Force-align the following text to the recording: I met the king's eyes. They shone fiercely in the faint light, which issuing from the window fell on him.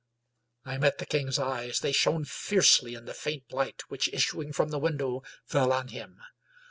I 0.65 0.79
met 0.79 0.97
the 0.97 1.05
king's 1.05 1.37
eyes. 1.37 1.81
They 1.81 1.91
shone 1.91 2.25
fiercely 2.25 2.95
in 2.95 3.05
the 3.05 3.13
faint 3.13 3.51
light, 3.53 3.83
which 3.89 4.11
issuing 4.11 4.51
from 4.51 4.69
the 4.69 4.79
window 4.79 5.21
fell 5.45 5.71
on 5.71 5.89
him. 5.89 6.17